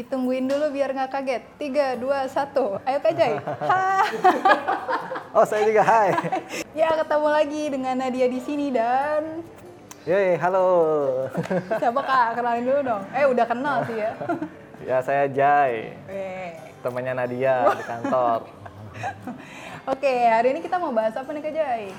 Ditungguin 0.00 0.46
dulu 0.46 0.70
biar 0.70 0.94
nggak 0.94 1.10
kaget. 1.10 1.42
Tiga, 1.58 1.98
dua, 1.98 2.22
satu. 2.30 2.78
Ayo 2.86 3.02
Kak 3.02 3.10
Jai. 3.10 3.34
Oh, 5.34 5.42
saya 5.42 5.66
juga 5.66 5.82
hai. 5.82 6.14
ya, 6.78 6.94
ketemu 6.94 7.28
lagi 7.30 7.62
dengan 7.74 7.94
Nadia 7.98 8.26
di 8.30 8.38
sini 8.38 8.70
dan 8.70 9.42
Yeay, 10.06 10.38
halo. 10.38 10.66
siapa 11.82 12.00
Kak? 12.02 12.38
Kenalin 12.38 12.70
dulu 12.70 12.80
dong. 12.86 13.02
Eh, 13.10 13.26
udah 13.26 13.46
kenal 13.50 13.82
sih 13.90 13.98
ya. 13.98 14.14
Ya, 14.86 14.98
saya 15.02 15.26
Jai, 15.26 15.98
Eh. 16.06 16.54
temannya 16.86 17.26
Nadia 17.26 17.74
di 17.74 17.82
kantor. 17.82 18.46
Oke, 19.90 20.14
hari 20.30 20.54
ini 20.54 20.62
kita 20.62 20.78
mau 20.78 20.94
bahas 20.94 21.18
apa 21.18 21.30
nih 21.34 21.42
Kak 21.42 21.54
Jai? 21.54 21.90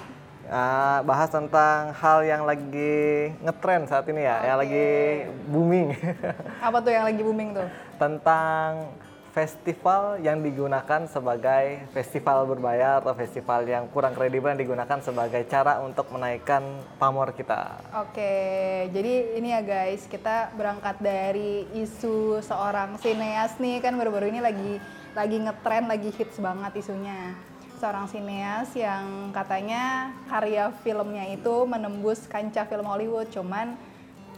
Ah, 0.52 1.00
bahas 1.08 1.32
tentang 1.32 1.96
hal 1.96 2.28
yang 2.28 2.44
lagi 2.44 3.32
ngetren 3.40 3.88
saat 3.88 4.04
ini 4.12 4.28
ya, 4.28 4.52
yang 4.52 4.58
lagi 4.60 4.88
booming. 5.48 5.96
Apa 6.68 6.84
tuh 6.84 6.92
yang 6.92 7.08
lagi 7.08 7.24
booming 7.24 7.56
tuh? 7.56 7.70
tentang 8.02 8.90
festival 9.32 10.20
yang 10.20 10.42
digunakan 10.44 11.08
sebagai 11.08 11.88
festival 11.96 12.50
berbayar 12.50 13.00
atau 13.00 13.14
festival 13.16 13.64
yang 13.64 13.88
kurang 13.94 14.12
kredibel 14.12 14.52
yang 14.52 14.60
digunakan 14.60 15.00
sebagai 15.00 15.46
cara 15.48 15.80
untuk 15.80 16.10
menaikkan 16.12 16.66
pamor 17.00 17.32
kita. 17.32 17.80
Oke, 18.04 18.90
jadi 18.92 19.40
ini 19.40 19.56
ya 19.56 19.62
guys, 19.64 20.04
kita 20.10 20.52
berangkat 20.58 21.00
dari 21.00 21.64
isu 21.78 22.44
seorang 22.44 23.00
sineas 23.00 23.56
nih 23.62 23.80
kan 23.80 23.96
baru-baru 23.96 24.34
ini 24.34 24.42
lagi 24.44 24.74
lagi 25.16 25.38
ngetren, 25.40 25.86
lagi 25.88 26.10
hits 26.12 26.42
banget 26.42 26.84
isunya. 26.84 27.51
Seorang 27.82 28.06
sineas 28.06 28.70
yang 28.78 29.34
katanya 29.34 30.14
karya 30.30 30.70
filmnya 30.86 31.26
itu 31.34 31.66
menembus 31.66 32.30
kancah 32.30 32.70
film 32.70 32.86
Hollywood, 32.86 33.34
cuman 33.34 33.74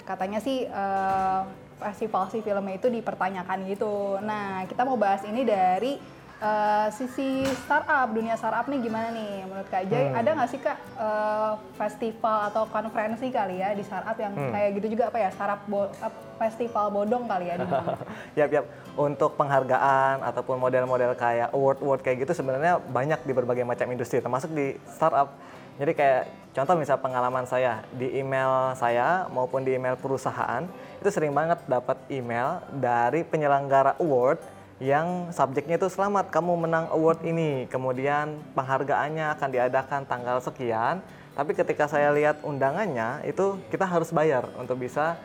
katanya 0.08 0.40
sih 0.40 0.64
eh, 0.64 1.42
festival 1.76 2.32
si 2.32 2.40
filmnya 2.40 2.80
itu 2.80 2.88
dipertanyakan 2.88 3.68
gitu. 3.68 4.16
Nah, 4.24 4.64
kita 4.64 4.88
mau 4.88 4.96
bahas 4.96 5.28
ini 5.28 5.44
dari 5.44 6.00
eh, 6.44 6.88
sisi 6.92 7.48
startup, 7.64 8.12
dunia 8.12 8.36
startup 8.36 8.68
nih 8.68 8.80
gimana 8.84 9.08
nih 9.16 9.48
menurut 9.48 9.68
Kak 9.72 9.84
Jai? 9.88 10.12
Ada 10.12 10.30
nggak 10.36 10.50
sih 10.52 10.60
Kak 10.60 10.78
eh, 11.00 11.52
festival 11.80 12.38
atau 12.52 12.64
konferensi 12.68 13.28
kali 13.32 13.64
ya 13.64 13.72
di 13.72 13.82
startup 13.82 14.18
yang 14.20 14.36
kayak 14.36 14.70
gitu 14.78 15.00
juga 15.00 15.08
apa 15.08 15.18
ya 15.24 15.30
startup 15.32 15.62
bo- 15.66 15.94
festival 16.36 16.92
bodong 16.92 17.24
kali 17.26 17.46
ya 17.48 17.56
di? 17.56 17.66
Yap, 18.44 18.50
yap. 18.52 18.66
Untuk 18.94 19.40
penghargaan 19.40 20.22
ataupun 20.22 20.60
model-model 20.60 21.16
kayak 21.16 21.50
award-award 21.56 22.02
kayak 22.04 22.28
gitu 22.28 22.34
sebenarnya 22.36 22.78
banyak 22.78 23.22
di 23.24 23.32
berbagai 23.34 23.66
macam 23.66 23.88
industri, 23.90 24.20
termasuk 24.20 24.52
di 24.52 24.76
startup. 24.90 25.34
Jadi 25.74 25.98
kayak 25.98 26.30
contoh 26.54 26.78
misal 26.78 27.02
pengalaman 27.02 27.50
saya 27.50 27.82
di 27.90 28.14
email 28.14 28.78
saya 28.78 29.26
maupun 29.34 29.66
di 29.66 29.74
email 29.74 29.98
perusahaan 29.98 30.62
itu 31.02 31.10
sering 31.10 31.34
banget 31.34 31.58
dapat 31.66 31.98
email 32.14 32.62
dari 32.70 33.26
penyelenggara 33.26 33.98
award 33.98 34.38
yang 34.84 35.32
subjeknya 35.32 35.80
itu 35.80 35.88
selamat 35.88 36.28
kamu 36.28 36.68
menang 36.68 36.92
award 36.92 37.24
ini, 37.24 37.72
kemudian 37.72 38.36
penghargaannya 38.52 39.32
akan 39.32 39.50
diadakan 39.56 40.04
tanggal 40.04 40.44
sekian. 40.44 41.00
Tapi 41.34 41.56
ketika 41.56 41.88
saya 41.88 42.12
lihat 42.12 42.44
undangannya 42.44 43.24
itu 43.24 43.64
kita 43.72 43.88
harus 43.88 44.12
bayar 44.12 44.44
untuk 44.60 44.84
bisa 44.84 45.16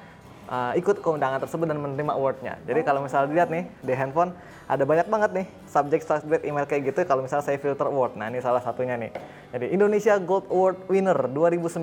uh, 0.47 0.73
ikut 0.79 1.03
ke 1.03 1.09
undangan 1.11 1.43
tersebut 1.43 1.67
dan 1.67 1.83
menerima 1.83 2.15
awardnya. 2.15 2.55
Jadi 2.71 2.87
kalau 2.87 3.03
misalnya 3.03 3.29
dilihat 3.35 3.51
nih 3.51 3.67
di 3.83 3.93
handphone 3.99 4.31
ada 4.71 4.87
banyak 4.87 5.11
banget 5.11 5.31
nih 5.43 5.47
subjek 5.67 6.07
subjek 6.07 6.47
email 6.47 6.65
kayak 6.65 6.95
gitu. 6.95 7.03
Kalau 7.03 7.27
misalnya 7.27 7.45
saya 7.51 7.59
filter 7.59 7.91
award, 7.91 8.15
nah 8.15 8.31
ini 8.31 8.39
salah 8.39 8.63
satunya 8.63 8.95
nih. 8.95 9.11
Jadi 9.53 9.75
Indonesia 9.75 10.15
Gold 10.23 10.47
Award 10.55 10.87
Winner 10.87 11.19
2019 11.35 11.83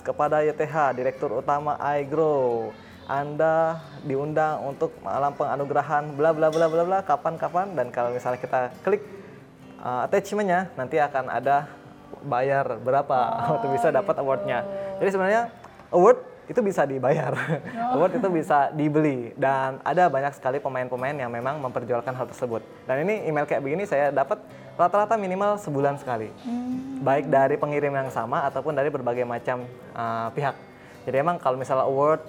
kepada 0.00 0.40
YTH 0.42 0.96
Direktur 0.96 1.44
Utama 1.44 1.76
iGrow. 2.00 2.72
Anda 3.10 3.82
diundang 4.06 4.62
untuk 4.62 4.94
malam 5.02 5.34
penganugerahan 5.34 6.14
bla 6.14 6.30
bla 6.30 6.48
bla 6.48 6.66
bla 6.70 6.82
bla 6.86 6.98
kapan 7.02 7.34
kapan 7.34 7.66
dan 7.74 7.90
kalau 7.90 8.14
misalnya 8.14 8.38
kita 8.38 8.60
klik 8.86 9.02
uh, 9.82 10.06
attachmentnya 10.06 10.70
nanti 10.78 11.02
akan 11.02 11.26
ada 11.26 11.66
bayar 12.22 12.78
berapa 12.78 13.18
untuk 13.58 13.74
bisa 13.74 13.90
dapat 13.90 14.14
awardnya. 14.22 14.62
Jadi 15.02 15.10
sebenarnya 15.10 15.42
award 15.90 16.32
itu 16.50 16.58
bisa 16.58 16.82
dibayar, 16.82 17.32
award 17.94 18.18
itu 18.18 18.28
bisa 18.30 18.70
dibeli. 18.74 19.30
Dan 19.38 19.78
ada 19.82 20.10
banyak 20.10 20.34
sekali 20.34 20.58
pemain-pemain 20.58 21.14
yang 21.14 21.30
memang 21.30 21.58
memperjualkan 21.62 22.14
hal 22.14 22.26
tersebut. 22.30 22.62
Dan 22.86 23.06
ini 23.06 23.26
email 23.30 23.46
kayak 23.46 23.62
begini 23.62 23.86
saya 23.86 24.10
dapat 24.10 24.42
rata-rata 24.74 25.20
minimal 25.20 25.60
sebulan 25.60 26.00
sekali, 26.00 26.32
baik 27.04 27.28
dari 27.28 27.60
pengirim 27.60 27.92
yang 27.92 28.08
sama 28.08 28.48
ataupun 28.48 28.72
dari 28.72 28.88
berbagai 28.88 29.28
macam 29.28 29.68
uh, 29.92 30.32
pihak. 30.32 30.56
Jadi 31.04 31.16
emang 31.20 31.36
kalau 31.36 31.60
misalnya 31.60 31.84
award, 31.84 32.24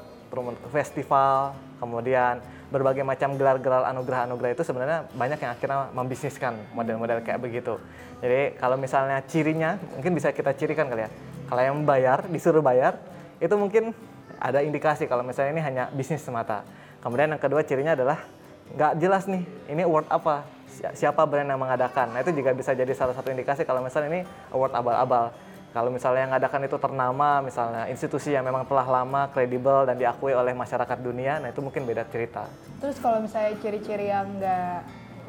festival, 0.74 1.54
kemudian 1.78 2.42
berbagai 2.74 3.06
macam 3.06 3.38
gelar-gelar 3.38 3.86
anugerah-anugerah 3.94 4.58
itu 4.58 4.66
sebenarnya 4.66 5.06
banyak 5.14 5.38
yang 5.38 5.52
akhirnya 5.54 5.94
membisniskan 5.94 6.58
model-model 6.74 7.22
kayak 7.22 7.38
begitu. 7.38 7.78
Jadi 8.18 8.58
kalau 8.58 8.82
misalnya 8.82 9.22
cirinya 9.30 9.78
mungkin 9.94 10.18
bisa 10.18 10.34
kita 10.34 10.58
cirikan 10.58 10.90
kali 10.90 11.06
ya. 11.06 11.10
Kalau 11.46 11.62
yang 11.62 11.78
bayar 11.86 12.26
disuruh 12.26 12.66
bayar 12.66 12.98
itu 13.38 13.54
mungkin 13.54 13.94
ada 14.42 14.66
indikasi 14.66 15.06
kalau 15.06 15.22
misalnya 15.22 15.54
ini 15.54 15.62
hanya 15.62 15.84
bisnis 15.94 16.26
semata. 16.26 16.66
Kemudian 17.06 17.30
yang 17.30 17.38
kedua 17.38 17.62
cirinya 17.62 17.94
adalah 17.94 18.26
nggak 18.74 18.94
jelas 18.98 19.30
nih 19.30 19.44
ini 19.70 19.86
award 19.86 20.10
apa 20.10 20.42
si- 20.66 21.06
siapa 21.06 21.22
brand 21.30 21.46
yang 21.46 21.62
mengadakan. 21.62 22.10
Nah 22.10 22.26
itu 22.26 22.34
juga 22.34 22.58
bisa 22.58 22.74
jadi 22.74 22.90
salah 22.98 23.14
satu 23.14 23.30
indikasi 23.30 23.70
kalau 23.70 23.86
misalnya 23.86 24.10
ini 24.10 24.22
award 24.50 24.74
abal-abal. 24.74 25.30
Kalau 25.74 25.90
misalnya 25.90 26.30
yang 26.30 26.32
mengadakan 26.38 26.62
itu 26.70 26.78
ternama, 26.78 27.42
misalnya 27.42 27.90
institusi 27.90 28.30
yang 28.30 28.46
memang 28.46 28.62
telah 28.70 28.86
lama, 28.86 29.26
kredibel 29.34 29.90
dan 29.90 29.98
diakui 29.98 30.30
oleh 30.30 30.54
masyarakat 30.54 30.98
dunia, 31.02 31.42
nah 31.42 31.50
itu 31.50 31.66
mungkin 31.66 31.90
beda 31.90 32.06
cerita. 32.14 32.46
Terus 32.78 33.02
kalau 33.02 33.26
misalnya 33.26 33.58
ciri-ciri 33.58 34.14
yang 34.14 34.38
nggak 34.38 34.78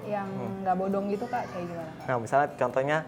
yang 0.04 0.28
nggak 0.60 0.76
bodong 0.76 1.08
gitu 1.08 1.24
Kak, 1.24 1.48
kayak 1.48 1.64
gimana? 1.64 1.92
Nah, 2.04 2.20
misalnya 2.20 2.48
contohnya 2.60 2.98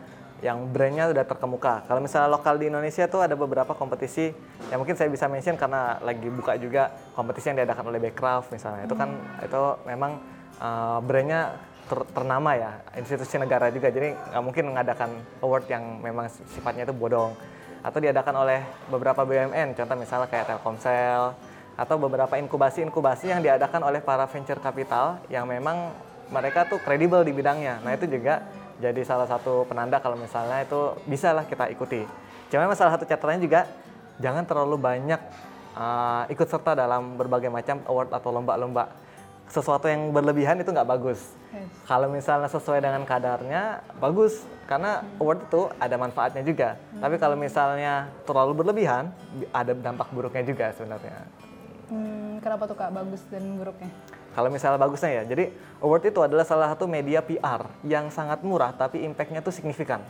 yang 0.40 0.68
brandnya 0.68 1.12
udah 1.12 1.24
terkemuka. 1.28 1.84
Kalau 1.84 2.00
misalnya 2.00 2.28
lokal 2.32 2.56
di 2.56 2.72
Indonesia 2.72 3.04
tuh 3.08 3.24
ada 3.24 3.36
beberapa 3.36 3.72
kompetisi 3.72 4.32
yang 4.72 4.80
mungkin 4.80 4.96
saya 4.96 5.08
bisa 5.08 5.28
mention 5.28 5.60
karena 5.60 6.00
lagi 6.00 6.28
buka 6.28 6.56
juga 6.60 6.92
kompetisi 7.12 7.52
yang 7.52 7.60
diadakan 7.60 7.84
oleh 7.88 8.00
Backcraft 8.00 8.52
misalnya. 8.52 8.84
Itu 8.84 8.96
kan 8.96 9.12
itu 9.40 9.62
memang 9.88 10.20
uh, 10.60 11.00
brandnya 11.00 11.56
ter- 11.86 12.08
ternama 12.12 12.52
ya, 12.58 12.82
institusi 12.98 13.38
negara 13.38 13.70
juga. 13.70 13.88
Jadi 13.88 14.12
nggak 14.12 14.42
mungkin 14.42 14.64
mengadakan 14.74 15.10
award 15.40 15.64
yang 15.70 16.02
memang 16.02 16.26
sifatnya 16.28 16.84
itu 16.84 16.94
bodong. 16.94 17.32
Atau 17.86 18.02
diadakan 18.02 18.34
oleh 18.42 18.60
beberapa 18.90 19.22
BUMN, 19.22 19.78
contoh 19.78 19.96
misalnya 19.96 20.26
kayak 20.26 20.50
Telkomsel 20.50 21.38
atau 21.76 21.96
beberapa 22.00 22.34
inkubasi-inkubasi 22.40 23.30
yang 23.30 23.44
diadakan 23.44 23.84
oleh 23.84 24.00
para 24.00 24.24
venture 24.26 24.58
capital 24.58 25.20
yang 25.28 25.44
memang 25.44 25.92
mereka 26.32 26.66
tuh 26.66 26.80
kredibel 26.80 27.22
di 27.22 27.30
bidangnya. 27.36 27.84
Nah 27.84 27.92
itu 27.94 28.08
juga 28.08 28.42
jadi 28.80 29.00
salah 29.04 29.28
satu 29.28 29.68
penanda 29.68 30.00
kalau 30.00 30.16
misalnya 30.16 30.64
itu 30.64 30.96
bisa 31.04 31.30
lah 31.36 31.44
kita 31.44 31.68
ikuti. 31.70 32.02
Cuma 32.48 32.66
memang 32.66 32.78
salah 32.80 32.96
satu 32.96 33.04
catatannya 33.04 33.44
juga 33.44 33.68
jangan 34.16 34.48
terlalu 34.48 34.76
banyak 34.80 35.20
uh, 35.76 36.24
ikut 36.32 36.48
serta 36.48 36.72
dalam 36.72 37.20
berbagai 37.20 37.52
macam 37.52 37.84
award 37.86 38.10
atau 38.10 38.30
lomba-lomba. 38.32 38.90
Sesuatu 39.46 39.86
yang 39.86 40.10
berlebihan 40.10 40.58
itu 40.58 40.68
nggak 40.68 40.86
bagus. 40.86 41.32
Yes. 41.54 41.70
Kalau 41.86 42.10
misalnya 42.10 42.50
sesuai 42.50 42.82
dengan 42.82 43.02
kadarnya 43.06 43.80
bagus 44.02 44.42
karena 44.66 45.06
award 45.22 45.46
itu 45.46 45.62
ada 45.78 45.96
manfaatnya 45.96 46.42
juga. 46.42 46.68
Tapi 46.98 47.14
kalau 47.16 47.38
misalnya 47.38 48.10
terlalu 48.26 48.52
berlebihan 48.58 49.14
bi- 49.38 49.48
ada 49.54 49.72
dampak 49.72 50.10
buruknya 50.10 50.42
juga 50.42 50.74
sebenarnya. 50.74 51.22
Hmm, 51.86 52.42
kenapa 52.42 52.66
tuh 52.66 52.74
Kak 52.74 52.90
bagus 52.90 53.22
dan 53.30 53.46
buruknya? 53.54 53.90
Kalau 54.34 54.52
misalnya 54.52 54.76
bagusnya 54.76 55.22
ya, 55.22 55.22
jadi 55.24 55.48
award 55.80 56.12
itu 56.12 56.20
adalah 56.20 56.44
salah 56.44 56.68
satu 56.68 56.84
media 56.84 57.24
PR 57.24 57.72
yang 57.86 58.12
sangat 58.12 58.44
murah 58.44 58.74
tapi 58.74 59.00
impactnya 59.06 59.40
tuh 59.40 59.54
signifikan. 59.54 60.02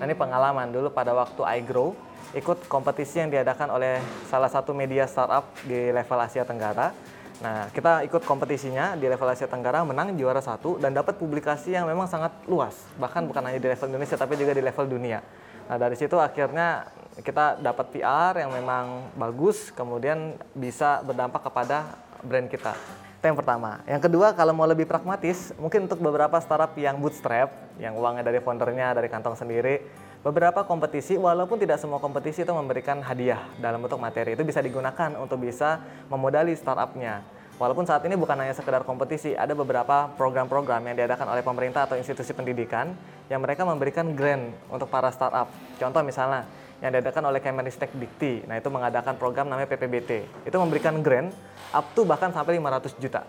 Nah 0.00 0.08
ini 0.08 0.16
pengalaman 0.16 0.72
dulu 0.72 0.88
pada 0.88 1.12
waktu 1.12 1.40
iGrow 1.60 1.92
ikut 2.32 2.66
kompetisi 2.72 3.20
yang 3.20 3.28
diadakan 3.28 3.68
oleh 3.68 4.00
salah 4.32 4.48
satu 4.48 4.72
media 4.72 5.04
startup 5.04 5.52
di 5.60 5.92
level 5.92 6.18
Asia 6.20 6.40
Tenggara. 6.40 6.92
Nah 7.40 7.72
kita 7.72 8.04
ikut 8.04 8.20
kompetisinya 8.28 9.00
di 9.00 9.08
level 9.08 9.28
Asia 9.32 9.48
Tenggara 9.48 9.80
menang 9.80 10.12
juara 10.12 10.44
satu 10.44 10.76
dan 10.76 10.92
dapat 10.92 11.16
publikasi 11.16 11.72
yang 11.72 11.88
memang 11.88 12.04
sangat 12.04 12.36
luas. 12.44 12.76
Bahkan 13.00 13.24
bukan 13.24 13.40
hanya 13.48 13.56
di 13.56 13.68
level 13.68 13.88
Indonesia 13.96 14.16
tapi 14.20 14.36
juga 14.36 14.52
di 14.52 14.60
level 14.60 14.84
dunia. 14.84 15.24
Nah 15.72 15.76
dari 15.80 15.96
situ 15.96 16.20
akhirnya 16.20 16.84
kita 17.24 17.60
dapat 17.60 17.96
PR 17.96 18.44
yang 18.44 18.52
memang 18.52 19.12
bagus, 19.16 19.72
kemudian 19.72 20.36
bisa 20.52 21.00
berdampak 21.00 21.48
kepada 21.48 21.96
brand 22.20 22.48
kita. 22.48 22.76
Itu 23.20 23.28
yang 23.28 23.36
pertama. 23.36 23.84
Yang 23.84 24.08
kedua, 24.08 24.32
kalau 24.32 24.56
mau 24.56 24.64
lebih 24.64 24.88
pragmatis, 24.88 25.52
mungkin 25.60 25.84
untuk 25.84 26.00
beberapa 26.00 26.40
startup 26.40 26.72
yang 26.80 26.96
bootstrap, 26.96 27.52
yang 27.76 27.92
uangnya 27.92 28.24
dari 28.24 28.40
foundernya, 28.40 28.96
dari 28.96 29.12
kantong 29.12 29.36
sendiri, 29.36 29.84
beberapa 30.20 30.64
kompetisi, 30.68 31.16
walaupun 31.16 31.56
tidak 31.56 31.80
semua 31.80 31.96
kompetisi 31.96 32.44
itu 32.44 32.52
memberikan 32.52 33.00
hadiah 33.00 33.40
dalam 33.56 33.80
bentuk 33.80 34.00
materi, 34.00 34.36
itu 34.36 34.44
bisa 34.44 34.60
digunakan 34.60 35.16
untuk 35.16 35.40
bisa 35.40 35.80
memodali 36.12 36.52
startupnya. 36.52 37.24
Walaupun 37.60 37.84
saat 37.84 38.00
ini 38.08 38.16
bukan 38.16 38.40
hanya 38.40 38.56
sekedar 38.56 38.88
kompetisi, 38.88 39.36
ada 39.36 39.52
beberapa 39.52 40.08
program-program 40.16 40.80
yang 40.80 40.96
diadakan 40.96 41.28
oleh 41.28 41.44
pemerintah 41.44 41.84
atau 41.84 42.00
institusi 42.00 42.32
pendidikan 42.32 42.96
yang 43.28 43.44
mereka 43.44 43.68
memberikan 43.68 44.16
grant 44.16 44.56
untuk 44.72 44.88
para 44.88 45.12
startup. 45.12 45.52
Contoh 45.76 46.00
misalnya, 46.00 46.48
yang 46.80 46.96
diadakan 46.96 47.28
oleh 47.28 47.44
Kemenristek 47.44 47.92
Dikti. 47.92 48.48
Nah, 48.48 48.56
itu 48.56 48.72
mengadakan 48.72 49.20
program 49.20 49.52
namanya 49.52 49.68
PPBT. 49.68 50.24
Itu 50.48 50.56
memberikan 50.56 51.04
grant 51.04 51.36
up 51.76 51.92
to 51.92 52.08
bahkan 52.08 52.32
sampai 52.32 52.56
500 52.56 52.96
juta. 52.96 53.20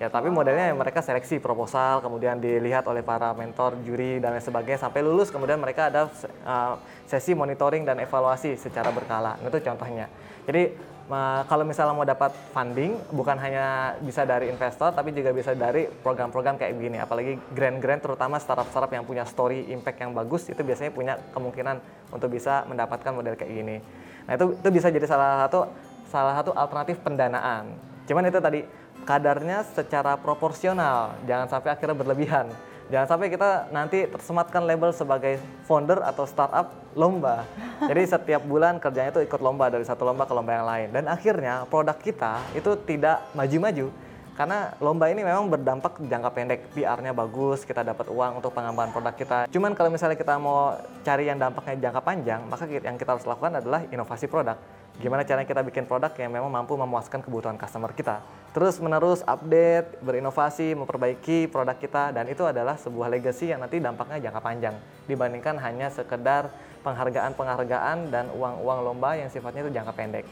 Ya, 0.00 0.08
tapi 0.08 0.32
modelnya 0.32 0.72
mereka 0.72 1.04
seleksi 1.04 1.36
proposal, 1.44 2.00
kemudian 2.00 2.40
dilihat 2.40 2.88
oleh 2.88 3.04
para 3.04 3.36
mentor, 3.36 3.76
juri 3.84 4.16
dan 4.16 4.32
lain 4.32 4.40
sebagainya 4.40 4.80
sampai 4.80 5.04
lulus, 5.04 5.28
kemudian 5.28 5.60
mereka 5.60 5.92
ada 5.92 6.08
uh, 6.48 6.80
sesi 7.04 7.36
monitoring 7.36 7.84
dan 7.84 8.00
evaluasi 8.00 8.56
secara 8.56 8.88
berkala. 8.96 9.36
Itu 9.44 9.60
contohnya. 9.60 10.08
Jadi 10.48 10.72
uh, 11.04 11.44
kalau 11.44 11.68
misalnya 11.68 11.92
mau 11.92 12.08
dapat 12.08 12.32
funding, 12.32 12.96
bukan 13.12 13.36
hanya 13.44 13.92
bisa 14.00 14.24
dari 14.24 14.48
investor, 14.48 14.88
tapi 14.96 15.12
juga 15.12 15.36
bisa 15.36 15.52
dari 15.52 15.84
program-program 15.84 16.56
kayak 16.56 16.80
begini. 16.80 16.96
Apalagi 16.96 17.36
grant-grant, 17.52 18.00
terutama 18.00 18.40
startup-startup 18.40 18.96
yang 18.96 19.04
punya 19.04 19.28
story 19.28 19.68
impact 19.68 20.00
yang 20.00 20.16
bagus, 20.16 20.48
itu 20.48 20.64
biasanya 20.64 20.96
punya 20.96 21.20
kemungkinan 21.36 21.76
untuk 22.08 22.32
bisa 22.32 22.64
mendapatkan 22.64 23.12
model 23.12 23.36
kayak 23.36 23.52
gini. 23.52 23.76
Nah 24.24 24.32
itu 24.32 24.56
itu 24.64 24.68
bisa 24.72 24.88
jadi 24.88 25.04
salah 25.04 25.44
satu 25.44 25.68
salah 26.08 26.40
satu 26.40 26.56
alternatif 26.56 27.04
pendanaan. 27.04 27.76
Cuman 28.08 28.24
itu 28.26 28.40
tadi 28.40 28.64
kadarnya 29.04 29.64
secara 29.76 30.16
proporsional, 30.16 31.16
jangan 31.24 31.46
sampai 31.48 31.70
akhirnya 31.72 31.96
berlebihan. 31.96 32.48
Jangan 32.90 33.06
sampai 33.06 33.30
kita 33.30 33.70
nanti 33.70 34.02
tersematkan 34.10 34.66
label 34.66 34.90
sebagai 34.90 35.38
founder 35.62 36.02
atau 36.02 36.26
startup 36.26 36.74
lomba. 36.98 37.46
Jadi 37.86 38.02
setiap 38.02 38.42
bulan 38.42 38.82
kerjanya 38.82 39.14
itu 39.14 39.22
ikut 39.22 39.38
lomba 39.38 39.70
dari 39.70 39.86
satu 39.86 40.02
lomba 40.02 40.26
ke 40.26 40.34
lomba 40.34 40.58
yang 40.58 40.66
lain. 40.66 40.88
Dan 40.90 41.04
akhirnya 41.06 41.70
produk 41.70 41.94
kita 41.94 42.42
itu 42.50 42.74
tidak 42.82 43.22
maju-maju. 43.38 44.09
Karena 44.40 44.72
lomba 44.80 45.12
ini 45.12 45.20
memang 45.20 45.52
berdampak 45.52 46.00
jangka 46.00 46.30
pendek, 46.32 46.72
PR-nya 46.72 47.12
bagus, 47.12 47.60
kita 47.68 47.84
dapat 47.84 48.08
uang 48.08 48.40
untuk 48.40 48.56
pengembangan 48.56 48.88
produk 48.88 49.12
kita. 49.12 49.38
Cuman 49.52 49.76
kalau 49.76 49.92
misalnya 49.92 50.16
kita 50.16 50.40
mau 50.40 50.80
cari 51.04 51.28
yang 51.28 51.36
dampaknya 51.36 51.76
jangka 51.76 52.00
panjang, 52.00 52.40
maka 52.48 52.64
yang 52.64 52.96
kita 52.96 53.20
harus 53.20 53.28
lakukan 53.28 53.60
adalah 53.60 53.84
inovasi 53.92 54.32
produk 54.32 54.56
gimana 55.00 55.24
caranya 55.24 55.48
kita 55.48 55.64
bikin 55.64 55.88
produk 55.88 56.12
yang 56.20 56.28
memang 56.28 56.52
mampu 56.52 56.76
memuaskan 56.76 57.24
kebutuhan 57.24 57.56
customer 57.56 57.88
kita. 57.96 58.20
Terus 58.52 58.76
menerus 58.84 59.24
update, 59.24 59.96
berinovasi, 60.04 60.76
memperbaiki 60.76 61.48
produk 61.48 61.72
kita 61.80 62.12
dan 62.12 62.28
itu 62.28 62.44
adalah 62.44 62.76
sebuah 62.76 63.08
legacy 63.08 63.48
yang 63.48 63.64
nanti 63.64 63.80
dampaknya 63.80 64.28
jangka 64.28 64.40
panjang 64.44 64.76
dibandingkan 65.08 65.56
hanya 65.56 65.88
sekedar 65.88 66.52
penghargaan-penghargaan 66.84 68.12
dan 68.12 68.28
uang-uang 68.36 68.78
lomba 68.84 69.16
yang 69.16 69.32
sifatnya 69.32 69.64
itu 69.64 69.72
jangka 69.72 69.92
pendek. 69.96 70.24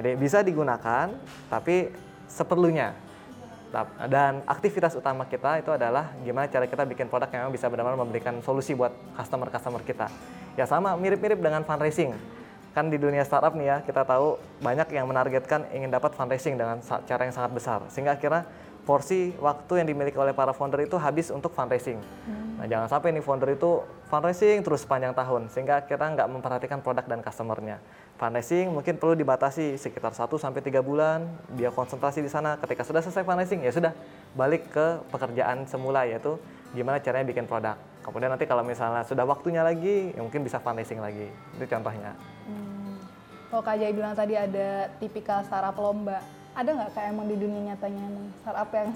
Jadi 0.00 0.10
bisa 0.18 0.42
digunakan 0.42 1.06
tapi 1.46 1.94
seperlunya. 2.26 3.05
Dan 4.08 4.40
aktivitas 4.48 4.96
utama 4.96 5.28
kita 5.28 5.60
itu 5.60 5.68
adalah 5.74 6.14
gimana 6.24 6.48
cara 6.48 6.64
kita 6.64 6.86
bikin 6.88 7.10
produk 7.12 7.28
yang 7.28 7.52
bisa 7.52 7.68
benar-benar 7.68 7.98
memberikan 8.00 8.40
solusi 8.40 8.72
buat 8.72 8.94
customer-customer 9.18 9.82
kita. 9.84 10.08
Ya 10.56 10.64
sama 10.64 10.96
mirip-mirip 10.96 11.36
dengan 11.42 11.66
fundraising 11.66 12.16
kan 12.76 12.92
di 12.92 13.00
dunia 13.00 13.24
startup 13.24 13.56
nih 13.56 13.72
ya 13.72 13.76
kita 13.88 14.04
tahu 14.04 14.36
banyak 14.60 14.92
yang 14.92 15.08
menargetkan 15.08 15.64
ingin 15.72 15.88
dapat 15.88 16.12
fundraising 16.12 16.60
dengan 16.60 16.76
cara 16.84 17.24
yang 17.24 17.32
sangat 17.32 17.56
besar 17.56 17.80
sehingga 17.88 18.12
akhirnya 18.20 18.44
porsi 18.84 19.32
waktu 19.40 19.80
yang 19.80 19.88
dimiliki 19.88 20.20
oleh 20.20 20.36
para 20.36 20.52
founder 20.52 20.84
itu 20.84 20.94
habis 21.00 21.32
untuk 21.32 21.56
fundraising. 21.56 21.98
Hmm. 21.98 22.45
Nah 22.56 22.64
jangan 22.64 22.88
sampai 22.88 23.12
nih 23.12 23.20
founder 23.20 23.52
itu 23.52 23.84
fundraising 24.08 24.64
terus 24.64 24.88
sepanjang 24.88 25.12
tahun 25.12 25.52
sehingga 25.52 25.84
kita 25.84 26.04
nggak 26.16 26.28
memperhatikan 26.32 26.80
produk 26.80 27.04
dan 27.04 27.20
customernya. 27.20 27.76
Fundraising 28.16 28.72
mungkin 28.72 28.96
perlu 28.96 29.12
dibatasi 29.12 29.76
sekitar 29.76 30.16
1 30.16 30.40
sampai 30.40 30.64
tiga 30.64 30.80
bulan, 30.80 31.28
dia 31.52 31.68
konsentrasi 31.68 32.24
di 32.24 32.32
sana. 32.32 32.56
Ketika 32.56 32.80
sudah 32.80 33.04
selesai 33.04 33.28
fundraising 33.28 33.60
ya 33.60 33.72
sudah 33.76 33.92
balik 34.32 34.72
ke 34.72 35.04
pekerjaan 35.12 35.68
semula 35.68 36.08
yaitu 36.08 36.40
gimana 36.72 36.96
caranya 36.96 37.28
bikin 37.28 37.44
produk. 37.44 37.76
Kemudian 38.00 38.32
nanti 38.32 38.48
kalau 38.48 38.64
misalnya 38.64 39.04
sudah 39.04 39.28
waktunya 39.28 39.60
lagi, 39.60 40.16
ya 40.16 40.20
mungkin 40.24 40.40
bisa 40.40 40.56
fundraising 40.56 41.02
lagi. 41.02 41.28
Itu 41.60 41.68
contohnya. 41.68 42.16
Hmm. 42.48 42.96
Kalau 43.52 43.62
Kak 43.62 43.76
Jai 43.78 43.92
bilang 43.92 44.16
tadi 44.16 44.34
ada 44.34 44.88
tipikal 44.96 45.44
startup 45.44 45.76
lomba, 45.76 46.24
ada 46.56 46.70
nggak 46.72 46.90
kayak 46.96 47.12
emang 47.12 47.28
di 47.28 47.36
dunia 47.36 47.74
nyatanya 47.74 48.06
startup 48.40 48.70
yang 48.72 48.90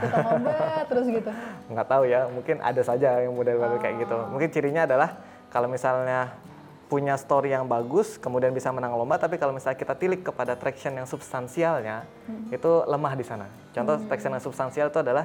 lomba 0.00 0.84
terus 0.88 1.06
gitu? 1.08 1.30
Nggak 1.68 1.86
tahu 1.88 2.02
ya, 2.08 2.20
mungkin 2.28 2.56
ada 2.64 2.82
saja 2.84 3.20
yang 3.20 3.36
model-model 3.36 3.78
oh. 3.78 3.82
kayak 3.82 3.96
gitu. 4.04 4.16
Oh. 4.16 4.28
Mungkin 4.32 4.48
cirinya 4.48 4.82
adalah 4.88 5.20
kalau 5.52 5.68
misalnya 5.68 6.32
punya 6.88 7.16
story 7.16 7.56
yang 7.56 7.64
bagus, 7.64 8.20
kemudian 8.20 8.52
bisa 8.52 8.68
menang 8.68 8.92
lomba, 8.96 9.16
tapi 9.16 9.40
kalau 9.40 9.56
misalnya 9.56 9.80
kita 9.80 9.96
tilik 9.96 10.20
kepada 10.20 10.56
traction 10.56 10.92
yang 10.92 11.08
substansialnya, 11.08 12.04
hmm. 12.28 12.52
itu 12.52 12.70
lemah 12.84 13.12
di 13.16 13.24
sana. 13.24 13.48
Contoh 13.72 13.96
hmm. 13.96 14.08
traction 14.12 14.32
yang 14.32 14.44
substansial 14.44 14.92
itu 14.92 15.00
adalah 15.00 15.24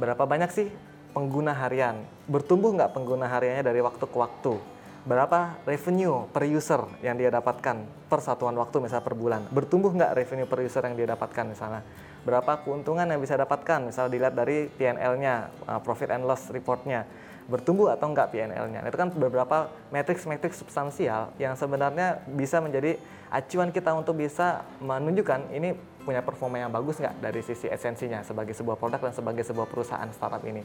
berapa 0.00 0.24
banyak 0.24 0.48
sih 0.48 0.68
pengguna 1.12 1.52
harian, 1.52 2.00
bertumbuh 2.24 2.72
nggak 2.72 2.96
pengguna 2.96 3.28
hariannya 3.28 3.60
dari 3.60 3.84
waktu 3.84 4.08
ke 4.08 4.16
waktu, 4.16 4.56
berapa 5.02 5.58
revenue 5.66 6.30
per 6.30 6.46
user 6.46 6.86
yang 7.02 7.18
dia 7.18 7.26
dapatkan 7.34 8.06
per 8.06 8.20
satuan 8.22 8.54
waktu 8.54 8.78
misalnya 8.78 9.02
per 9.02 9.18
bulan 9.18 9.42
bertumbuh 9.50 9.90
nggak 9.90 10.14
revenue 10.14 10.46
per 10.46 10.62
user 10.62 10.78
yang 10.86 10.94
dia 10.94 11.10
dapatkan 11.10 11.44
misalnya 11.50 11.82
berapa 12.22 12.62
keuntungan 12.62 13.06
yang 13.06 13.18
bisa 13.18 13.34
dapatkan 13.34 13.90
misalnya 13.90 14.10
dilihat 14.14 14.34
dari 14.34 14.70
PNL-nya 14.70 15.50
uh, 15.66 15.80
profit 15.82 16.14
and 16.14 16.24
loss 16.26 16.50
report-nya. 16.50 17.06
Bertumbuh 17.50 17.90
atau 17.90 18.06
enggak 18.06 18.30
PNL-nya 18.30 18.86
itu 18.86 18.96
kan 18.96 19.10
beberapa 19.10 19.66
matriks-matriks 19.90 20.62
substansial 20.62 21.34
yang 21.42 21.58
sebenarnya 21.58 22.22
bisa 22.30 22.62
menjadi 22.62 22.96
acuan 23.32 23.74
kita 23.74 23.90
untuk 23.96 24.20
bisa 24.20 24.62
menunjukkan 24.78 25.50
ini 25.50 25.74
punya 26.02 26.22
performa 26.22 26.58
yang 26.58 26.70
bagus 26.70 26.98
nggak 26.98 27.18
dari 27.22 27.40
sisi 27.42 27.70
esensinya 27.70 28.20
sebagai 28.26 28.52
sebuah 28.52 28.78
produk 28.78 29.10
dan 29.10 29.14
sebagai 29.14 29.42
sebuah 29.46 29.66
perusahaan 29.70 30.10
startup 30.14 30.42
ini. 30.46 30.62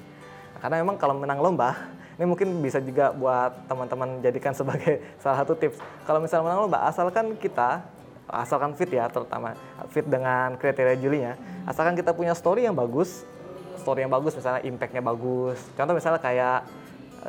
Karena 0.57 0.81
memang 0.81 0.98
kalau 0.98 1.13
menang 1.13 1.39
lomba, 1.39 1.77
ini 2.18 2.25
mungkin 2.25 2.59
bisa 2.59 2.81
juga 2.81 3.13
buat 3.13 3.69
teman-teman 3.69 4.19
jadikan 4.25 4.51
sebagai 4.57 5.00
salah 5.21 5.45
satu 5.45 5.54
tips. 5.54 5.77
Kalau 6.04 6.19
misalnya 6.19 6.50
menang 6.50 6.59
lomba, 6.68 6.89
asalkan 6.89 7.38
kita, 7.38 7.86
asalkan 8.27 8.74
fit 8.74 8.89
ya 8.89 9.07
terutama, 9.07 9.54
fit 9.89 10.06
dengan 10.06 10.56
kriteria 10.60 10.95
Julinya, 11.00 11.34
asalkan 11.68 11.95
kita 11.95 12.12
punya 12.12 12.36
story 12.36 12.68
yang 12.68 12.75
bagus, 12.75 13.24
story 13.88 14.04
yang 14.04 14.12
bagus 14.12 14.36
misalnya 14.36 14.62
impactnya 14.68 15.00
bagus. 15.00 15.56
Contoh 15.80 15.95
misalnya 15.95 16.19
kayak 16.19 16.60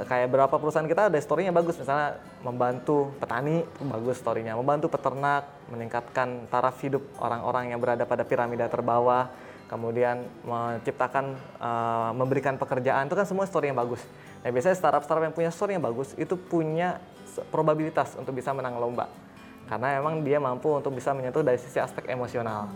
kayak 0.06 0.28
berapa 0.30 0.54
perusahaan 0.58 0.86
kita 0.86 1.06
ada 1.06 1.18
story-nya 1.22 1.54
bagus. 1.54 1.78
Misalnya 1.78 2.18
membantu 2.42 3.14
petani 3.22 3.62
bagus 3.78 4.18
story-nya. 4.18 4.58
Membantu 4.58 4.90
peternak 4.90 5.46
meningkatkan 5.70 6.50
taraf 6.50 6.74
hidup 6.82 7.02
orang-orang 7.22 7.70
yang 7.70 7.78
berada 7.78 8.02
pada 8.02 8.26
piramida 8.26 8.66
terbawah. 8.66 9.30
Kemudian 9.70 10.24
menciptakan 10.42 11.38
uh, 11.60 12.10
memberikan 12.16 12.58
pekerjaan. 12.58 13.06
Itu 13.06 13.14
kan 13.14 13.26
semua 13.28 13.46
story 13.46 13.70
yang 13.70 13.78
bagus. 13.78 14.02
Nah 14.42 14.50
biasanya 14.50 14.74
startup-startup 14.74 15.30
yang 15.30 15.34
punya 15.36 15.50
story 15.54 15.76
yang 15.78 15.84
bagus 15.84 16.14
itu 16.18 16.34
punya 16.34 16.98
probabilitas 17.54 18.18
untuk 18.18 18.34
bisa 18.34 18.50
menang 18.50 18.82
lomba 18.82 19.06
karena 19.68 20.00
memang 20.00 20.24
dia 20.24 20.40
mampu 20.40 20.72
untuk 20.72 20.96
bisa 20.96 21.12
menyentuh 21.12 21.44
dari 21.44 21.60
sisi 21.60 21.76
aspek 21.78 22.08
emosional. 22.08 22.72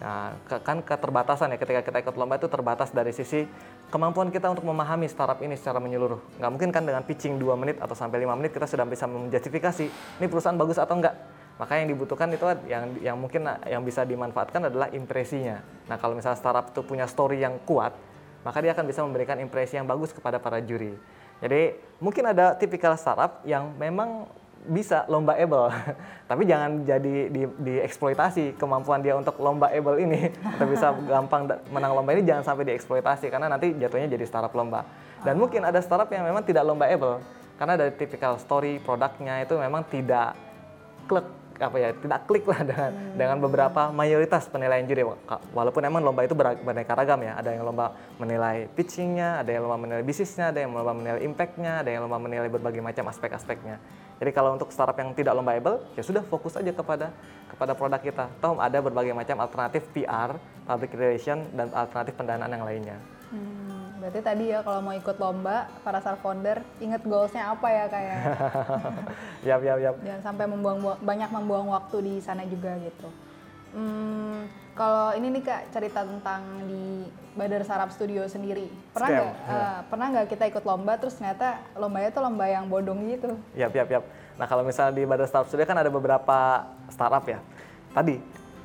Ya, 0.00 0.32
kan 0.64 0.80
keterbatasan 0.80 1.52
ya 1.52 1.60
ketika 1.60 1.84
kita 1.84 2.00
ikut 2.00 2.16
lomba 2.16 2.40
itu 2.40 2.48
terbatas 2.48 2.88
dari 2.88 3.12
sisi 3.12 3.44
kemampuan 3.92 4.32
kita 4.32 4.48
untuk 4.48 4.64
memahami 4.64 5.04
startup 5.12 5.36
ini 5.44 5.60
secara 5.60 5.76
menyeluruh. 5.76 6.40
Nggak 6.40 6.50
mungkin 6.50 6.70
kan 6.72 6.82
dengan 6.88 7.04
pitching 7.04 7.36
2 7.36 7.60
menit 7.60 7.76
atau 7.76 7.92
sampai 7.92 8.24
5 8.24 8.40
menit 8.40 8.56
kita 8.56 8.64
sudah 8.64 8.88
bisa 8.88 9.04
menjustifikasi 9.04 9.84
ini 9.92 10.26
perusahaan 10.26 10.56
bagus 10.56 10.80
atau 10.80 10.96
enggak 10.96 11.12
maka 11.60 11.76
yang 11.76 11.92
dibutuhkan 11.92 12.32
itu 12.32 12.40
yang 12.72 12.96
yang 13.04 13.16
mungkin 13.20 13.44
yang 13.68 13.84
bisa 13.84 14.08
dimanfaatkan 14.08 14.72
adalah 14.72 14.88
impresinya. 14.96 15.60
Nah, 15.92 16.00
kalau 16.00 16.16
misalnya 16.16 16.40
startup 16.40 16.72
itu 16.72 16.80
punya 16.80 17.04
story 17.04 17.44
yang 17.44 17.60
kuat, 17.68 17.92
maka 18.40 18.64
dia 18.64 18.72
akan 18.72 18.88
bisa 18.88 19.04
memberikan 19.04 19.36
impresi 19.36 19.76
yang 19.76 19.84
bagus 19.84 20.16
kepada 20.16 20.40
para 20.40 20.56
juri. 20.64 20.96
Jadi, 21.44 21.76
mungkin 22.00 22.32
ada 22.32 22.56
tipikal 22.56 22.96
startup 22.96 23.44
yang 23.44 23.76
memang 23.76 24.24
bisa 24.68 25.08
lomba 25.08 25.36
able, 25.40 25.72
tapi 26.30 26.44
jangan 26.44 26.84
jadi 26.84 27.32
di, 27.32 27.48
dieksploitasi 27.48 28.60
kemampuan 28.60 29.00
dia 29.00 29.16
untuk 29.16 29.40
lomba 29.40 29.72
able 29.72 29.96
ini. 29.96 30.28
Atau 30.56 30.68
bisa 30.68 30.92
gampang 30.92 31.48
menang 31.72 31.96
lomba 31.96 32.12
ini 32.12 32.22
jangan 32.28 32.44
sampai 32.44 32.68
dieksploitasi 32.68 33.32
karena 33.32 33.48
nanti 33.48 33.72
jatuhnya 33.72 34.12
jadi 34.12 34.24
startup 34.28 34.52
lomba. 34.52 34.84
Dan 35.24 35.40
mungkin 35.40 35.64
ada 35.64 35.80
startup 35.80 36.08
yang 36.12 36.24
memang 36.28 36.44
tidak 36.44 36.64
lomba 36.64 36.88
able 36.88 37.20
karena 37.60 37.76
dari 37.76 37.92
tipikal 37.92 38.40
story 38.40 38.80
produknya 38.80 39.44
itu 39.44 39.52
memang 39.60 39.84
tidak 39.84 40.32
klek 41.04 41.28
apa 41.60 41.76
ya 41.76 41.92
tidak 41.92 42.24
klik 42.24 42.48
lah 42.48 42.64
dengan 42.72 42.90
hmm. 42.92 43.14
dengan 43.20 43.36
beberapa 43.36 43.92
mayoritas 43.92 44.48
penilaian 44.48 44.84
juri. 44.88 45.04
Walaupun 45.52 45.84
emang 45.84 46.00
lomba 46.00 46.24
itu 46.24 46.32
beraneka 46.32 46.96
ragam 46.96 47.20
ya. 47.20 47.36
Ada 47.36 47.52
yang 47.52 47.68
lomba 47.68 47.92
menilai 48.16 48.64
pitchingnya 48.72 49.44
ada 49.44 49.50
yang 49.52 49.68
lomba 49.68 49.76
menilai 49.76 50.04
bisnisnya 50.04 50.56
ada 50.56 50.64
yang 50.64 50.72
lomba 50.72 50.96
menilai 50.96 51.20
impactnya 51.20 51.84
ada 51.84 51.90
yang 51.92 52.08
lomba 52.08 52.16
menilai 52.16 52.48
berbagai 52.48 52.80
macam 52.80 53.12
aspek-aspeknya 53.12 53.76
jadi 54.20 54.30
kalau 54.36 54.54
untuk 54.54 54.68
startup 54.68 54.94
yang 55.00 55.16
tidak 55.16 55.32
lomba 55.32 55.56
able 55.56 55.80
ya 55.96 56.04
sudah 56.04 56.20
fokus 56.28 56.54
aja 56.60 56.70
kepada 56.70 57.10
kepada 57.50 57.72
produk 57.72 58.00
kita 58.00 58.24
toh 58.38 58.60
ada 58.60 58.78
berbagai 58.78 59.16
macam 59.16 59.40
alternatif 59.40 59.88
PR 59.96 60.36
public 60.68 60.92
relation 60.92 61.48
dan 61.56 61.72
alternatif 61.72 62.14
pendanaan 62.14 62.52
yang 62.52 62.64
lainnya 62.68 62.96
hmm. 63.32 63.80
Berarti 64.00 64.20
tadi 64.24 64.44
ya 64.48 64.64
kalau 64.64 64.80
mau 64.80 64.96
ikut 64.96 65.16
lomba 65.20 65.68
para 65.84 66.00
star 66.00 66.16
founder 66.24 66.64
inget 66.80 67.04
goalsnya 67.04 67.52
apa 67.52 67.68
ya 67.68 67.84
kayak. 67.84 68.16
Ya? 68.16 68.24
yap 69.52 69.60
yap 69.60 69.78
yap. 69.84 69.94
Jangan 70.00 70.22
sampai 70.24 70.44
membuang 70.48 70.78
banyak 71.04 71.28
membuang 71.28 71.68
waktu 71.68 71.96
di 72.00 72.14
sana 72.24 72.48
juga 72.48 72.80
gitu. 72.80 73.12
Hmm, 73.76 74.48
kalau 74.80 75.12
ini 75.12 75.28
nih 75.36 75.42
kak 75.44 75.76
cerita 75.76 76.08
tentang 76.08 76.40
di 76.64 77.04
Badar 77.36 77.68
Sarap 77.68 77.92
Studio 77.92 78.24
sendiri 78.24 78.64
pernah 78.96 79.08
nggak 79.12 79.28
ya. 79.28 79.52
uh, 79.52 79.78
pernah 79.92 80.06
nggak 80.08 80.26
kita 80.32 80.44
ikut 80.48 80.64
lomba 80.64 80.96
terus 80.96 81.20
ternyata 81.20 81.60
lombanya 81.76 82.08
tuh 82.08 82.24
lomba 82.24 82.48
yang 82.48 82.64
bodong 82.64 83.04
gitu? 83.12 83.36
Yap 83.60 83.76
yap 83.76 83.88
yap. 83.92 84.04
Nah 84.40 84.48
kalau 84.48 84.64
misalnya 84.64 84.96
di 84.96 85.04
Badar 85.04 85.28
Startup 85.28 85.52
Studio 85.52 85.68
kan 85.68 85.76
ada 85.76 85.92
beberapa 85.92 86.64
startup 86.88 87.20
ya. 87.28 87.44
Tadi 87.92 88.16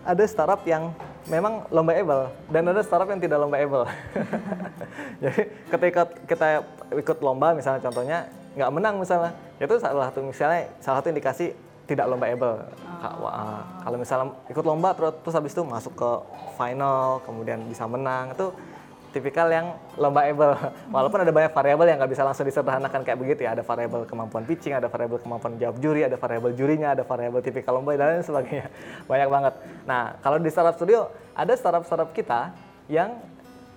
ada 0.08 0.24
startup 0.24 0.64
yang 0.64 0.96
memang 1.28 1.68
lombaable 1.68 2.32
dan 2.48 2.64
ada 2.64 2.80
startup 2.80 3.12
yang 3.12 3.20
tidak 3.20 3.36
lombaable. 3.36 3.84
Jadi 5.24 5.42
ketika 5.68 6.02
kita 6.32 6.48
ikut 6.96 7.18
lomba 7.20 7.52
misalnya 7.52 7.84
contohnya 7.84 8.32
nggak 8.56 8.72
menang 8.72 9.04
misalnya, 9.04 9.36
itu 9.60 9.76
salah 9.84 10.08
satu 10.08 10.24
misalnya 10.24 10.72
salah 10.80 11.04
satu 11.04 11.12
indikasi 11.12 11.52
tidak 11.86 12.06
lombaable. 12.10 12.66
Oh. 13.06 13.30
Kalau 13.86 13.98
misalnya 14.02 14.28
ikut 14.50 14.66
lomba 14.66 14.98
terus, 14.98 15.14
terus 15.22 15.36
habis 15.38 15.54
itu 15.54 15.62
masuk 15.62 15.94
ke 15.94 16.12
final, 16.58 17.22
kemudian 17.22 17.62
bisa 17.70 17.86
menang, 17.86 18.34
itu 18.34 18.50
tipikal 19.16 19.48
yang 19.48 19.78
lombaable. 19.96 20.58
Walaupun 20.96 21.24
ada 21.24 21.32
banyak 21.32 21.56
variabel 21.56 21.88
yang 21.88 21.98
nggak 22.04 22.12
bisa 22.12 22.28
langsung 22.28 22.44
disederhanakan 22.44 23.02
kayak 23.08 23.16
begitu 23.16 23.48
ya. 23.48 23.56
Ada 23.56 23.64
variabel 23.64 24.04
kemampuan 24.04 24.44
pitching, 24.44 24.76
ada 24.76 24.92
variabel 24.92 25.24
kemampuan 25.24 25.56
jawab 25.56 25.80
juri, 25.80 26.04
ada 26.04 26.20
variabel 26.20 26.52
jurinya, 26.52 26.92
ada 26.92 27.08
variabel 27.08 27.40
tipikal 27.40 27.80
lomba 27.80 27.96
dan 27.96 28.20
lain 28.20 28.26
sebagainya. 28.28 28.68
Banyak 29.10 29.30
banget. 29.32 29.54
Nah, 29.88 30.20
kalau 30.20 30.42
di 30.42 30.52
startup 30.52 30.76
studio 30.76 31.08
ada 31.32 31.54
startup-startup 31.56 32.12
kita 32.12 32.52
yang 32.92 33.16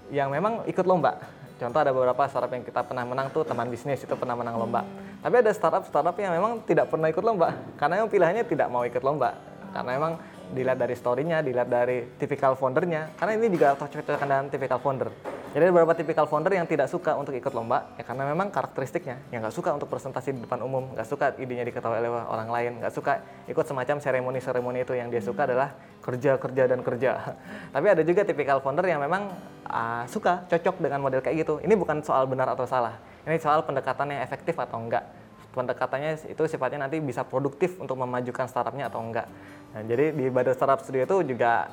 yang 0.08 0.32
memang 0.32 0.64
ikut 0.66 0.82
lomba. 0.88 1.37
Contoh 1.58 1.82
ada 1.82 1.90
beberapa 1.90 2.22
startup 2.30 2.54
yang 2.54 2.62
kita 2.62 2.86
pernah 2.86 3.02
menang 3.02 3.34
tuh 3.34 3.42
teman 3.42 3.66
bisnis 3.66 3.98
itu 3.98 4.14
pernah 4.14 4.38
menang 4.38 4.54
lomba. 4.62 4.86
Tapi 5.18 5.34
ada 5.42 5.50
startup-startup 5.50 6.14
yang 6.14 6.30
memang 6.38 6.62
tidak 6.62 6.86
pernah 6.86 7.10
ikut 7.10 7.24
lomba 7.26 7.50
karena 7.74 7.98
yang 7.98 8.06
pilihannya 8.06 8.46
tidak 8.46 8.70
mau 8.70 8.86
ikut 8.86 9.02
lomba. 9.02 9.34
Karena 9.74 9.90
memang 9.98 10.12
dilihat 10.54 10.78
dari 10.78 10.94
story-nya, 10.94 11.42
dilihat 11.42 11.66
dari 11.68 12.14
tipikal 12.16 12.54
foundernya. 12.54 13.12
Karena 13.18 13.36
ini 13.36 13.50
juga 13.50 13.74
cocok-cocokan 13.74 14.28
dengan 14.30 14.46
tipikal 14.48 14.78
founder. 14.78 15.10
Jadi 15.48 15.64
ada 15.64 15.72
beberapa 15.72 15.96
tipikal 15.96 16.28
founder 16.28 16.52
yang 16.52 16.68
tidak 16.68 16.92
suka 16.92 17.16
untuk 17.16 17.32
ikut 17.32 17.56
lomba, 17.56 17.96
ya 17.96 18.04
karena 18.04 18.28
memang 18.28 18.52
karakteristiknya, 18.52 19.16
yang 19.32 19.40
nggak 19.40 19.56
suka 19.56 19.72
untuk 19.72 19.88
presentasi 19.88 20.36
di 20.36 20.44
depan 20.44 20.60
umum, 20.60 20.92
nggak 20.92 21.08
suka 21.08 21.32
idenya 21.40 21.64
diketahui 21.64 22.04
oleh 22.04 22.12
orang 22.12 22.52
lain, 22.52 22.72
nggak 22.84 22.92
suka 22.92 23.24
ikut 23.48 23.64
semacam 23.64 23.96
seremoni-seremoni 23.96 24.84
itu 24.84 24.92
yang 24.92 25.08
dia 25.08 25.24
suka 25.24 25.48
adalah 25.48 25.72
kerja, 26.04 26.36
kerja, 26.36 26.62
dan 26.68 26.84
kerja. 26.84 27.32
Tapi 27.74 27.86
ada 27.88 28.04
juga 28.04 28.28
tipikal 28.28 28.60
founder 28.60 28.92
yang 28.92 29.00
memang 29.00 29.32
uh, 29.68 30.04
suka, 30.08 30.48
cocok 30.48 30.80
dengan 30.82 31.04
model 31.04 31.20
kayak 31.20 31.46
gitu. 31.46 31.60
Ini 31.62 31.76
bukan 31.76 32.02
soal 32.02 32.26
benar 32.26 32.50
atau 32.52 32.64
salah, 32.64 32.98
ini 33.24 33.38
soal 33.38 33.62
pendekatan 33.62 34.10
yang 34.10 34.20
efektif 34.24 34.56
atau 34.58 34.80
enggak 34.80 35.04
pendekatannya 35.48 36.30
itu 36.30 36.42
sifatnya 36.46 36.86
nanti 36.86 37.02
bisa 37.02 37.26
produktif 37.26 37.80
untuk 37.82 37.98
memajukan 37.98 38.46
startupnya 38.46 38.86
atau 38.86 39.02
enggak. 39.02 39.26
Nah, 39.74 39.82
jadi 39.82 40.14
di 40.14 40.30
Badar 40.30 40.54
Startup 40.54 40.78
Studio 40.78 41.02
itu 41.02 41.34
juga 41.34 41.66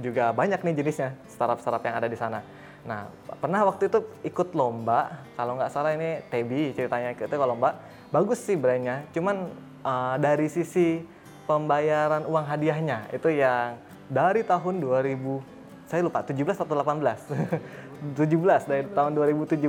juga 0.00 0.32
banyak 0.32 0.60
nih 0.60 0.74
jenisnya 0.76 1.10
startup-startup 1.28 1.84
yang 1.84 1.96
ada 2.00 2.08
di 2.08 2.16
sana. 2.16 2.40
Nah, 2.86 3.10
pernah 3.42 3.66
waktu 3.66 3.90
itu 3.90 3.98
ikut 4.22 4.54
lomba, 4.54 5.24
kalau 5.34 5.58
nggak 5.58 5.72
salah 5.72 5.92
ini 5.96 6.22
Tebi 6.30 6.70
ceritanya 6.76 7.16
itu 7.16 7.34
lomba, 7.34 7.82
bagus 8.14 8.38
sih 8.44 8.54
brandnya, 8.54 9.02
cuman 9.10 9.50
uh, 9.82 10.14
dari 10.22 10.46
sisi 10.46 11.02
pembayaran 11.50 12.22
uang 12.28 12.46
hadiahnya 12.46 13.10
itu 13.10 13.32
yang 13.34 13.80
dari 14.06 14.46
tahun 14.46 14.78
2000, 14.78 15.55
saya 15.86 16.02
lupa 16.02 16.26
17 16.26 16.42
atau 16.42 16.74
18. 16.74 18.18
17 18.18 18.18
dari 18.70 18.82
tahun 18.90 19.12
2017 19.14 19.62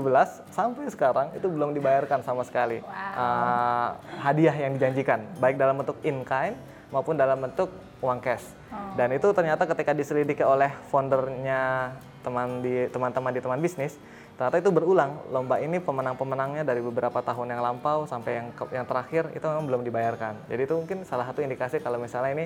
sampai 0.50 0.86
sekarang 0.89 1.27
itu 1.38 1.45
belum 1.45 1.77
dibayarkan 1.77 2.25
sama 2.25 2.41
sekali 2.41 2.81
wow. 2.81 2.91
uh, 2.91 3.89
hadiah 4.25 4.53
yang 4.53 4.75
dijanjikan 4.75 5.24
baik 5.38 5.62
dalam 5.62 5.77
bentuk 5.77 5.97
in 6.01 6.25
kind 6.25 6.57
maupun 6.89 7.15
dalam 7.15 7.38
bentuk 7.38 7.69
uang 8.01 8.19
cash 8.19 8.43
oh. 8.74 8.97
dan 8.97 9.13
itu 9.13 9.29
ternyata 9.31 9.69
ketika 9.69 9.93
diselidiki 9.93 10.41
oleh 10.41 10.74
foundernya 10.89 11.93
teman 12.25 12.59
di 12.59 12.89
teman-teman 12.91 13.31
di 13.31 13.41
teman 13.41 13.59
bisnis 13.62 13.95
ternyata 14.38 14.62
itu 14.62 14.69
berulang 14.69 15.17
lomba 15.33 15.57
ini 15.57 15.81
pemenang-pemenangnya 15.81 16.62
dari 16.62 16.81
beberapa 16.83 17.24
tahun 17.25 17.57
yang 17.57 17.62
lampau 17.63 18.05
sampai 18.05 18.31
yang 18.38 18.47
yang 18.69 18.86
terakhir 18.86 19.33
itu 19.33 19.45
memang 19.45 19.65
belum 19.65 19.81
dibayarkan 19.88 20.50
jadi 20.51 20.62
itu 20.67 20.74
mungkin 20.77 20.97
salah 21.07 21.25
satu 21.25 21.41
indikasi 21.41 21.81
kalau 21.81 21.97
misalnya 21.97 22.31
ini 22.38 22.45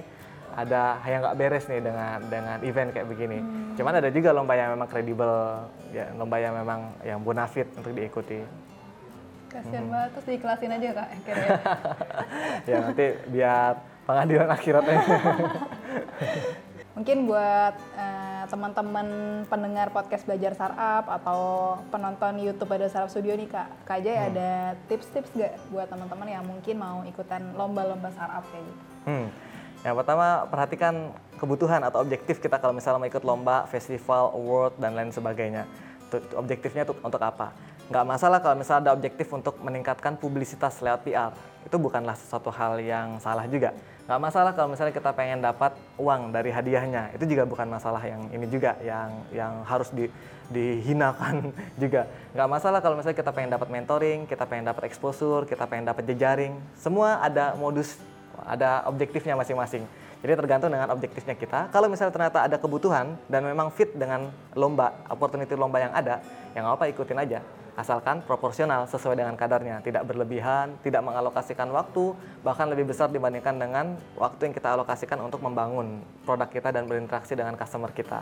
ada 0.56 1.00
yang 1.08 1.22
nggak 1.24 1.38
beres 1.38 1.66
nih 1.68 1.82
dengan 1.82 2.18
dengan 2.28 2.58
event 2.62 2.90
kayak 2.92 3.08
begini. 3.08 3.40
Hmm. 3.40 3.74
Cuman 3.80 3.94
ada 3.98 4.10
juga 4.12 4.30
lomba 4.36 4.54
yang 4.56 4.76
memang 4.76 4.90
kredibel, 4.90 5.32
ya 5.96 6.12
lomba 6.16 6.38
yang 6.38 6.54
memang 6.56 6.80
yang 7.02 7.20
bonafit 7.24 7.68
untuk 7.76 7.92
diikuti. 7.96 8.44
Kasian 9.52 9.84
hmm. 9.84 9.92
banget, 9.92 10.10
terus 10.16 10.26
diiklasin 10.32 10.72
aja 10.72 10.88
kak 10.96 11.08
akhirnya. 11.12 11.50
ya 12.70 12.76
nanti 12.84 13.06
biar 13.28 13.74
pengadilan 14.08 14.50
akhiratnya. 14.52 15.00
Mungkin 16.92 17.24
buat 17.24 17.76
uh, 17.96 18.44
teman-teman 18.52 19.08
pendengar 19.48 19.96
podcast 19.96 20.28
belajar 20.28 20.52
startup 20.52 21.08
atau 21.08 21.40
penonton 21.88 22.36
YouTube 22.44 22.68
ada 22.76 22.92
startup 22.92 23.08
studio 23.08 23.32
nih 23.40 23.48
kak, 23.48 23.68
kak 23.88 24.04
Jay 24.04 24.20
hmm. 24.20 24.28
ada 24.36 24.50
tips-tips 24.92 25.32
gak 25.32 25.56
buat 25.72 25.88
teman-teman 25.88 26.28
yang 26.28 26.44
mungkin 26.44 26.76
mau 26.76 27.00
ikutan 27.08 27.56
lomba-lomba 27.56 28.12
startup 28.12 28.44
kayak 28.52 28.68
gitu? 28.68 28.84
Hmm 29.08 29.28
yang 29.82 29.98
pertama, 29.98 30.46
perhatikan 30.46 31.10
kebutuhan 31.42 31.82
atau 31.82 32.06
objektif 32.06 32.38
kita 32.38 32.62
kalau 32.62 32.78
misalnya 32.78 33.02
mau 33.02 33.10
ikut 33.10 33.26
lomba, 33.26 33.66
festival, 33.66 34.30
award, 34.38 34.78
dan 34.78 34.94
lain 34.94 35.10
sebagainya. 35.10 35.66
Objektifnya 36.38 36.86
itu 36.86 36.94
untuk 37.02 37.22
apa? 37.24 37.50
Nggak 37.92 38.06
masalah 38.08 38.40
kalau 38.40 38.56
misalnya 38.56 38.88
ada 38.88 38.94
objektif 38.94 39.28
untuk 39.34 39.58
meningkatkan 39.60 40.16
publisitas 40.16 40.80
lewat 40.80 41.02
PR. 41.04 41.32
Itu 41.66 41.76
bukanlah 41.76 42.14
sesuatu 42.16 42.54
hal 42.54 42.80
yang 42.80 43.18
salah 43.18 43.50
juga. 43.50 43.74
Nggak 44.06 44.22
masalah 44.22 44.52
kalau 44.56 44.70
misalnya 44.72 44.94
kita 44.96 45.12
pengen 45.12 45.42
dapat 45.42 45.76
uang 45.98 46.32
dari 46.32 46.54
hadiahnya. 46.54 47.12
Itu 47.18 47.26
juga 47.26 47.44
bukan 47.44 47.68
masalah 47.68 48.00
yang 48.06 48.22
ini 48.32 48.46
juga, 48.48 48.78
yang 48.86 49.10
yang 49.34 49.54
harus 49.66 49.90
di, 49.92 50.08
dihinakan 50.54 51.52
juga. 51.84 52.06
Nggak 52.38 52.50
masalah 52.54 52.80
kalau 52.86 52.96
misalnya 52.96 53.18
kita 53.18 53.32
pengen 53.34 53.52
dapat 53.56 53.68
mentoring, 53.74 54.20
kita 54.30 54.44
pengen 54.46 54.66
dapat 54.70 54.84
exposure, 54.88 55.44
kita 55.50 55.66
pengen 55.66 55.90
dapat 55.90 56.06
jejaring. 56.06 56.54
Semua 56.78 57.20
ada 57.20 57.58
modus 57.58 57.98
ada 58.46 58.86
objektifnya 58.90 59.38
masing-masing. 59.38 59.86
Jadi 60.22 60.34
tergantung 60.38 60.70
dengan 60.70 60.94
objektifnya 60.94 61.34
kita. 61.34 61.74
Kalau 61.74 61.90
misalnya 61.90 62.14
ternyata 62.14 62.46
ada 62.46 62.58
kebutuhan 62.62 63.18
dan 63.26 63.42
memang 63.42 63.74
fit 63.74 63.90
dengan 63.98 64.30
lomba, 64.54 64.94
opportunity 65.10 65.58
lomba 65.58 65.82
yang 65.82 65.94
ada, 65.98 66.22
yang 66.54 66.70
apa 66.70 66.86
ikutin 66.94 67.18
aja. 67.18 67.42
Asalkan 67.74 68.22
proporsional 68.22 68.86
sesuai 68.86 69.18
dengan 69.18 69.34
kadarnya, 69.34 69.82
tidak 69.82 70.06
berlebihan, 70.06 70.78
tidak 70.86 71.02
mengalokasikan 71.02 71.72
waktu, 71.74 72.14
bahkan 72.46 72.70
lebih 72.70 72.94
besar 72.94 73.10
dibandingkan 73.10 73.58
dengan 73.58 73.98
waktu 74.20 74.52
yang 74.52 74.54
kita 74.54 74.78
alokasikan 74.78 75.18
untuk 75.24 75.42
membangun 75.42 76.04
produk 76.22 76.52
kita 76.52 76.70
dan 76.70 76.86
berinteraksi 76.86 77.34
dengan 77.34 77.58
customer 77.58 77.90
kita. 77.90 78.22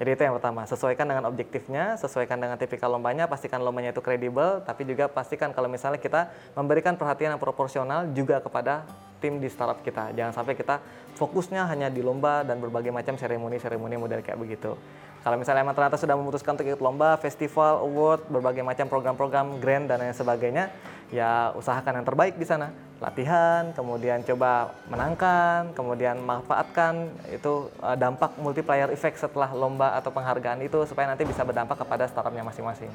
Jadi 0.00 0.16
itu 0.16 0.22
yang 0.24 0.40
pertama, 0.40 0.64
sesuaikan 0.64 1.04
dengan 1.04 1.28
objektifnya, 1.28 1.92
sesuaikan 2.00 2.40
dengan 2.40 2.56
tipikal 2.56 2.88
lombanya, 2.88 3.28
pastikan 3.28 3.60
lombanya 3.60 3.92
itu 3.92 4.00
kredibel, 4.00 4.64
tapi 4.64 4.88
juga 4.88 5.12
pastikan 5.12 5.52
kalau 5.52 5.68
misalnya 5.68 6.00
kita 6.00 6.32
memberikan 6.56 6.96
perhatian 6.96 7.36
yang 7.36 7.42
proporsional 7.42 8.08
juga 8.16 8.40
kepada 8.40 8.88
tim 9.20 9.36
di 9.36 9.52
startup 9.52 9.84
kita. 9.84 10.16
Jangan 10.16 10.32
sampai 10.32 10.56
kita 10.56 10.80
fokusnya 11.20 11.68
hanya 11.68 11.92
di 11.92 12.00
lomba 12.00 12.40
dan 12.48 12.64
berbagai 12.64 12.88
macam 12.88 13.20
seremoni-seremoni 13.20 14.00
model 14.00 14.24
kayak 14.24 14.40
begitu. 14.40 14.72
Kalau 15.20 15.36
misalnya 15.36 15.60
emang 15.60 15.76
ternyata 15.76 16.00
sudah 16.00 16.16
memutuskan 16.16 16.56
untuk 16.56 16.64
ikut 16.64 16.80
lomba, 16.80 17.20
festival, 17.20 17.84
award, 17.84 18.24
berbagai 18.32 18.64
macam 18.64 18.88
program-program, 18.88 19.60
grant 19.60 19.84
dan 19.84 20.00
lain 20.00 20.16
sebagainya, 20.16 20.72
ya 21.12 21.52
usahakan 21.52 22.00
yang 22.00 22.06
terbaik 22.08 22.40
di 22.40 22.48
sana. 22.48 22.72
Latihan, 23.04 23.68
kemudian 23.76 24.24
coba 24.24 24.72
menangkan, 24.88 25.76
kemudian 25.76 26.24
manfaatkan 26.24 27.12
itu 27.28 27.68
uh, 27.84 27.96
dampak 28.00 28.32
multiplier 28.40 28.88
effect 28.88 29.20
setelah 29.20 29.52
lomba 29.52 29.92
atau 30.00 30.08
penghargaan 30.08 30.64
itu 30.64 30.88
supaya 30.88 31.12
nanti 31.12 31.28
bisa 31.28 31.44
berdampak 31.44 31.76
kepada 31.76 32.08
startupnya 32.08 32.44
masing-masing. 32.44 32.88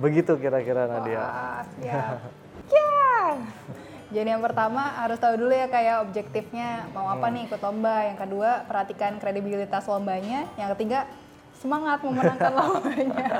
Begitu 0.00 0.40
kira-kira 0.40 0.88
Nadia. 0.88 1.20
Wah, 1.20 1.64
ya. 1.84 2.04
ya. 2.76 3.36
Jadi 4.10 4.26
yang 4.26 4.42
pertama 4.42 4.82
harus 4.98 5.22
tahu 5.22 5.38
dulu 5.38 5.54
ya 5.54 5.70
kayak 5.70 6.02
objektifnya 6.02 6.90
mau 6.90 7.06
apa 7.06 7.30
hmm. 7.30 7.34
nih 7.34 7.42
ikut 7.46 7.60
lomba. 7.62 7.96
Yang 8.10 8.18
kedua 8.26 8.50
perhatikan 8.66 9.12
kredibilitas 9.22 9.86
lombanya. 9.86 10.50
Yang 10.58 10.68
ketiga 10.78 11.06
semangat 11.62 12.02
memenangkan 12.02 12.52
lombanya. 12.58 13.30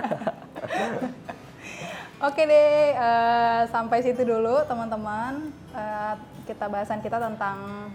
Oke 2.21 2.45
deh, 2.45 2.95
uh, 3.00 3.65
sampai 3.73 4.05
situ 4.05 4.23
dulu 4.23 4.62
teman-teman. 4.69 5.50
Uh, 5.75 6.15
kita 6.47 6.69
bahasan 6.71 7.03
kita 7.03 7.19
tentang 7.19 7.91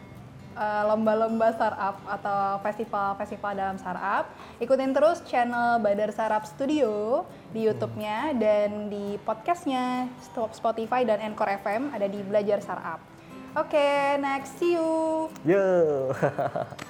lomba-lomba 0.87 1.51
startup 1.51 1.99
atau 2.07 2.59
festival-festival 2.63 3.51
dalam 3.55 3.77
startup. 3.77 4.31
Ikutin 4.63 4.95
terus 4.95 5.19
channel 5.27 5.83
Badar 5.83 6.11
Startup 6.15 6.43
Studio 6.47 7.23
di 7.51 7.67
YouTube-nya 7.67 8.35
dan 8.39 8.87
di 8.87 9.19
podcast-nya 9.27 10.07
Spotify 10.55 11.03
dan 11.03 11.19
Anchor 11.19 11.51
FM 11.59 11.91
ada 11.91 12.07
di 12.07 12.23
Belajar 12.23 12.63
Startup. 12.63 12.99
Oke, 13.55 13.71
okay, 13.71 14.19
next 14.19 14.59
see 14.59 14.75
you. 14.75 15.31
Yo. 15.47 16.11